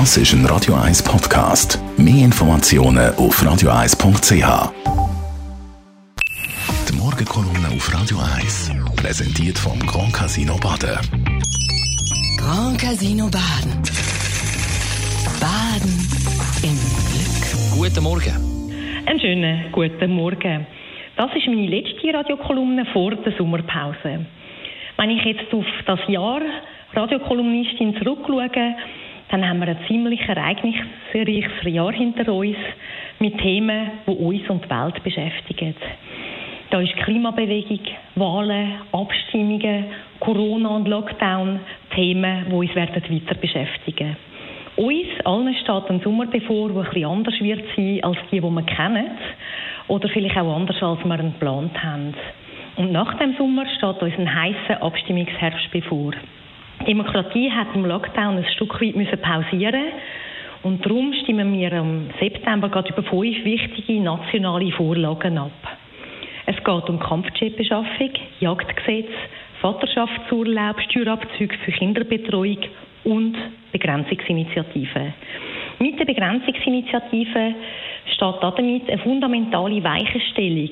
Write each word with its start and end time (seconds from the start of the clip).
Das 0.00 0.16
ist 0.16 0.32
ein 0.32 0.44
Radio 0.46 0.74
1 0.74 1.04
Podcast. 1.04 1.78
Mehr 1.96 2.24
Informationen 2.24 3.14
auf 3.14 3.40
radio1.ch. 3.40 4.72
Die 6.88 6.96
Morgenkolumne 6.96 7.68
auf 7.68 7.94
Radio 7.94 8.18
1 8.18 8.72
präsentiert 8.96 9.56
vom 9.56 9.78
Grand 9.86 10.12
Casino 10.12 10.56
Baden. 10.56 10.98
Grand 12.36 12.76
Casino 12.76 13.30
Baden. 13.30 13.70
Baden 15.38 15.94
im 16.66 16.76
Glück. 17.06 17.78
Guten 17.78 18.02
Morgen. 18.02 18.34
Einen 19.06 19.20
schönen 19.20 19.70
guten 19.70 20.10
Morgen. 20.10 20.66
Das 21.16 21.30
ist 21.36 21.46
meine 21.46 21.68
letzte 21.68 22.12
Radiokolumne 22.12 22.84
vor 22.92 23.14
der 23.14 23.32
Sommerpause. 23.38 24.26
Wenn 24.96 25.10
ich 25.10 25.24
jetzt 25.24 25.54
auf 25.54 25.66
das 25.86 26.00
Jahr 26.08 26.40
Radiokolumnistin 26.94 27.96
zurückschaue, 27.96 28.74
dann 29.34 29.48
haben 29.48 29.58
wir 29.58 29.66
ein 29.66 29.78
ziemlich 29.88 30.20
ereignisreiches 30.28 31.64
Jahr 31.64 31.92
hinter 31.92 32.32
uns 32.32 32.56
mit 33.18 33.36
Themen, 33.38 33.90
die 34.06 34.12
uns 34.12 34.48
und 34.48 34.64
die 34.64 34.70
Welt 34.70 35.02
beschäftigen. 35.02 35.74
Da 36.70 36.80
ist 36.80 36.94
Klimabewegung, 36.98 37.80
Wahlen, 38.14 38.74
Abstimmungen, 38.92 39.86
Corona 40.20 40.68
und 40.68 40.86
Lockdown 40.86 41.58
Themen, 41.96 42.46
die 42.48 42.54
uns 42.54 42.74
werden 42.76 43.02
weiter 43.10 43.34
beschäftigen. 43.34 44.16
Uns 44.76 45.08
allen 45.24 45.54
steht 45.56 45.90
ein 45.90 46.00
Sommer 46.00 46.26
bevor, 46.26 46.70
der 46.70 46.84
etwas 46.84 47.10
anders 47.10 47.40
wird 47.40 47.64
sein 47.74 48.04
als 48.04 48.18
die, 48.30 48.40
die 48.40 48.48
wir 48.48 48.62
kennen. 48.62 49.10
Oder 49.88 50.08
vielleicht 50.10 50.36
auch 50.36 50.54
anders, 50.54 50.80
als 50.80 51.04
wir 51.04 51.18
ihn 51.18 51.32
geplant 51.32 51.82
haben. 51.82 52.14
Und 52.76 52.92
nach 52.92 53.18
dem 53.18 53.34
Sommer 53.36 53.66
steht 53.66 54.00
uns 54.00 54.14
ein 54.16 54.32
heißer 54.32 54.80
Abstimmungsherbst 54.80 55.72
bevor. 55.72 56.12
Demokratie 56.86 57.50
hat 57.50 57.68
im 57.74 57.86
Lockdown 57.86 58.36
ein 58.36 58.46
Stück 58.54 58.80
weit 58.80 58.96
müssen 58.96 59.20
pausieren 59.20 59.92
und 60.62 60.84
darum 60.84 61.14
stimmen 61.22 61.52
wir 61.52 61.72
im 61.72 62.08
September 62.20 62.68
gerade 62.68 62.90
über 62.90 63.02
fünf 63.02 63.44
wichtige 63.44 64.00
nationale 64.00 64.70
Vorlagen 64.72 65.38
ab. 65.38 65.50
Es 66.46 66.56
geht 66.56 66.88
um 66.90 66.98
Kampfjetbeschaffung, 66.98 68.10
Jagdgesetz, 68.40 69.08
Vaterschaftsurlaub, 69.62 70.78
Steuerabzüge 70.90 71.56
für 71.64 71.72
Kinderbetreuung 71.72 72.58
und 73.04 73.34
Begrenzungsinitiativen. 73.72 75.14
Mit 75.78 75.98
der 75.98 76.04
Begrenzungsinitiative 76.04 77.54
steht 78.14 78.42
damit 78.42 78.90
eine 78.90 78.98
fundamentale 78.98 79.82
Weichenstellung 79.82 80.70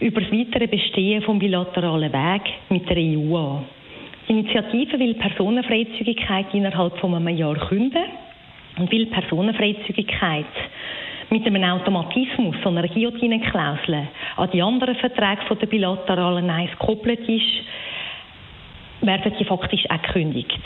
über 0.00 0.20
das 0.20 0.32
weitere 0.32 0.66
Bestehen 0.66 1.22
vom 1.22 1.38
bilateralen 1.38 2.12
Weg 2.12 2.42
mit 2.68 2.88
der 2.88 2.96
EU 2.96 3.36
an. 3.36 3.75
Die 4.28 4.32
Initiative 4.32 4.98
will 4.98 5.14
Personenfreizügigkeit 5.14 6.46
innerhalb 6.52 6.98
von 6.98 7.14
einem 7.14 7.36
Jahr 7.36 7.54
künden 7.54 8.04
und 8.76 8.90
will 8.90 9.06
Personenfreizügigkeit 9.06 10.46
mit 11.30 11.46
einem 11.46 11.62
Automatismus, 11.62 12.56
so 12.62 12.70
einer 12.70 12.88
Guillotine-Klausel, 12.88 14.08
an 14.36 14.50
die 14.52 14.62
anderen 14.62 14.96
Verträge 14.96 15.54
der 15.60 15.66
bilateralen 15.66 16.50
Eins 16.50 16.70
gekoppelt 16.72 17.28
ist, 17.28 17.62
werden 19.00 19.32
die 19.38 19.44
faktisch 19.44 19.88
auch 19.88 20.02
gekündigt. 20.02 20.60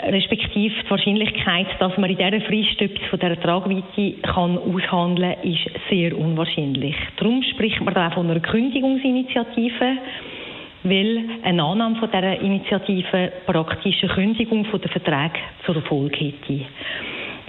Respektive 0.00 0.74
die 0.84 0.90
Wahrscheinlichkeit, 0.90 1.66
dass 1.80 1.96
man 1.98 2.10
in 2.10 2.16
dieser 2.16 2.40
Frist 2.42 2.80
etwas 2.80 3.08
von 3.08 3.18
dieser 3.18 3.40
Tragweite 3.40 4.12
kann 4.22 4.56
aushandeln 4.56 5.34
kann, 5.34 5.50
ist 5.50 5.68
sehr 5.90 6.16
unwahrscheinlich. 6.16 6.94
Darum 7.16 7.42
spricht 7.42 7.80
man 7.80 7.94
da 7.94 8.08
auch 8.08 8.14
von 8.14 8.30
einer 8.30 8.38
Kündigungsinitiative 8.38 9.98
weil 10.84 11.24
eine 11.42 11.62
Annahme 11.62 11.96
von 11.96 12.10
dieser 12.10 12.40
Initiative 12.40 13.32
praktisch 13.46 14.02
eine 14.02 14.12
Kündigung 14.12 14.66
der 14.70 14.90
Verträge 14.90 15.38
zur 15.64 15.82
Folge 15.82 16.16
hätte. 16.16 16.66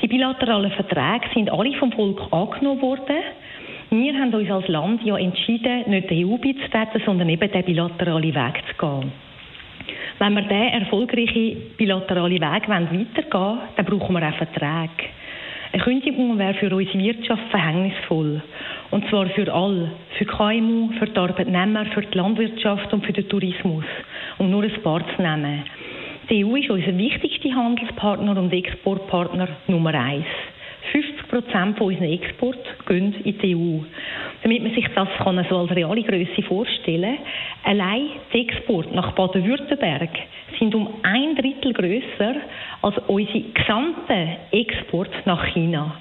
Die 0.01 0.07
bilateralen 0.07 0.71
Verträge 0.71 1.27
sind 1.33 1.51
alle 1.51 1.73
vom 1.73 1.91
Volk 1.91 2.21
angenommen 2.31 2.81
worden. 2.81 3.17
Wir 3.91 4.13
haben 4.13 4.33
uns 4.33 4.49
als 4.49 4.67
Land 4.67 5.03
ja 5.03 5.17
entschieden, 5.17 5.89
nicht 5.89 6.09
der 6.09 6.17
EU 6.17 6.37
beizutreten, 6.37 7.01
sondern 7.05 7.29
eben 7.29 7.51
den 7.51 7.65
bilateralen 7.65 8.35
Weg 8.35 8.63
zu 8.67 8.75
gehen. 8.77 9.11
Wenn 10.19 10.33
wir 10.33 10.41
diesen 10.43 10.81
erfolgreichen 10.81 11.57
bilateralen 11.77 12.33
Weg 12.33 12.69
weitergehen 12.69 13.07
wollen, 13.31 13.59
dann 13.75 13.85
brauchen 13.85 14.15
wir 14.15 14.27
auch 14.27 14.35
Verträge. 14.35 15.09
Eine 15.71 15.83
Kündigung 15.83 16.37
wäre 16.37 16.53
für 16.55 16.75
unsere 16.75 16.99
Wirtschaft 16.99 17.43
verhängnisvoll. 17.51 18.28
Und 19.09 19.15
zwar 19.15 19.29
für 19.29 19.51
alle. 19.51 19.91
Für 20.19 20.25
KMU, 20.25 20.89
für 20.99 21.07
die 21.07 21.17
Arbeitnehmer, 21.17 21.83
für 21.87 22.01
die 22.01 22.15
Landwirtschaft 22.15 22.93
und 22.93 23.03
für 23.03 23.11
den 23.11 23.27
Tourismus. 23.27 23.83
Um 24.37 24.51
nur 24.51 24.61
ein 24.61 24.83
paar 24.83 25.01
zu 25.15 25.21
nennen. 25.21 25.63
Die 26.29 26.45
EU 26.45 26.55
ist 26.55 26.69
unser 26.69 26.95
wichtigster 26.95 27.55
Handelspartner 27.55 28.37
und 28.39 28.53
Exportpartner 28.53 29.47
Nummer 29.65 29.95
eins. 29.95 30.27
50 30.91 31.27
Prozent 31.27 31.77
von 31.79 31.87
unseren 31.87 32.11
Export 32.11 32.59
gehen 32.87 33.15
in 33.23 33.37
die 33.39 33.55
EU. 33.55 33.79
Damit 34.43 34.61
man 34.61 34.75
sich 34.75 34.87
das 34.93 35.07
kann 35.17 35.43
so 35.49 35.57
als 35.57 35.71
reale 35.75 36.03
Größe 36.03 36.43
vorstellen 36.43 37.17
allein 37.63 38.09
die 38.31 38.41
Export 38.47 38.93
nach 38.93 39.13
Baden-Württemberg 39.13 40.09
sind 40.59 40.75
um 40.75 40.87
ein 41.01 41.35
Drittel 41.35 41.73
größer 41.73 42.35
als 42.83 42.95
unsere 43.07 43.41
gesamte 43.53 44.37
Export 44.51 45.09
nach 45.25 45.45
China. 45.47 45.95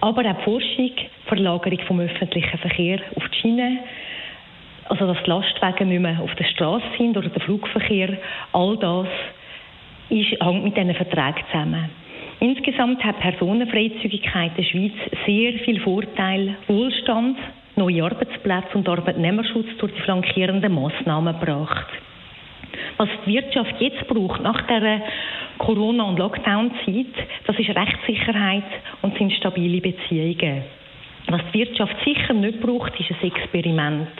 Aber 0.00 0.22
auch 0.22 0.36
die 0.36 0.44
Forschung, 0.44 0.90
Verlagerung 1.26 1.78
vom 1.86 2.00
öffentlichen 2.00 2.58
Verkehr 2.58 3.00
auf 3.16 3.28
die 3.28 3.38
Schiene, 3.38 3.78
also 4.88 5.06
dass 5.06 5.22
die 5.22 5.30
Lastwagen 5.30 5.88
nicht 5.88 6.00
mehr 6.00 6.20
auf 6.20 6.34
der 6.34 6.44
Straße 6.44 6.84
sind 6.98 7.16
oder 7.16 7.28
der 7.28 7.42
Flugverkehr, 7.42 8.16
all 8.52 8.76
das 8.78 9.08
ist, 10.08 10.42
hängt 10.42 10.64
mit 10.64 10.76
diesen 10.76 10.94
Verträgen 10.94 11.44
zusammen. 11.50 11.90
Insgesamt 12.40 13.04
hat 13.04 13.20
Personenfreizügigkeit 13.20 14.56
der 14.56 14.62
Schweiz 14.62 14.94
sehr 15.26 15.52
viel 15.64 15.80
Vorteil, 15.80 16.56
Wohlstand, 16.66 17.36
neue 17.76 18.02
Arbeitsplätze 18.04 18.78
und 18.78 18.88
Arbeitnehmerschutz 18.88 19.66
durch 19.78 19.92
die 19.92 20.00
flankierenden 20.00 20.74
Massnahmen 20.74 21.38
gebracht. 21.38 21.86
Was 23.00 23.08
die 23.24 23.32
Wirtschaft 23.32 23.80
jetzt 23.80 24.06
braucht, 24.08 24.42
nach 24.42 24.66
der 24.66 25.00
Corona- 25.56 26.04
und 26.04 26.18
Lockdown-Zeit, 26.18 27.06
das 27.46 27.58
ist 27.58 27.70
Rechtssicherheit 27.70 28.70
und 29.00 29.16
sind 29.16 29.32
stabile 29.32 29.80
Beziehungen. 29.80 30.64
Was 31.28 31.40
die 31.50 31.60
Wirtschaft 31.60 31.96
sicher 32.04 32.34
nicht 32.34 32.60
braucht, 32.60 33.00
ist 33.00 33.10
ein 33.10 33.32
Experiment. 33.32 34.10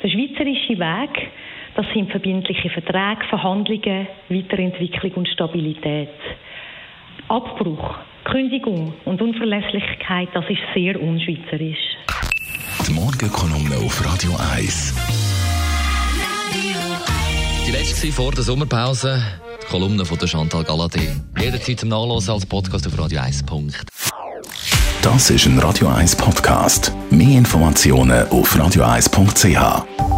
Der 0.00 0.08
schweizerische 0.08 0.78
Weg, 0.78 1.28
das 1.74 1.86
sind 1.92 2.08
verbindliche 2.12 2.70
Verträge, 2.70 3.24
Verhandlungen, 3.28 4.06
Weiterentwicklung 4.28 5.10
und 5.14 5.28
Stabilität. 5.28 6.10
Abbruch, 7.26 7.96
Kündigung 8.22 8.94
und 9.06 9.20
Unverlässlichkeit, 9.22 10.28
das 10.34 10.48
ist 10.48 10.62
sehr 10.72 11.02
unschweizerisch. 11.02 11.96
Die 12.86 12.92
Morgenkolumne 12.92 13.74
auf 13.84 14.04
Radio 14.06 14.30
1. 14.54 15.23
Vor 18.12 18.32
der 18.32 18.44
Sommerpause. 18.44 19.22
Die 19.62 19.66
Kolumne 19.66 20.04
von 20.04 20.18
der 20.18 20.26
Chantal 20.26 20.62
Galadé. 20.62 21.08
Jederzeit 21.40 21.80
zum 21.80 21.88
Nachlesen 21.88 22.34
als 22.34 22.46
Podcast 22.46 22.86
auf 22.86 22.94
radio1.ch. 22.94 23.84
Das 25.02 25.30
ist 25.30 25.46
ein 25.46 25.58
Radio 25.58 25.88
1 25.88 26.16
Podcast. 26.16 26.92
Mehr 27.10 27.38
Informationen 27.38 28.28
auf 28.28 28.54
radio1.ch. 28.56 30.13